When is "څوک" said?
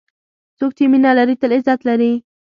0.57-0.71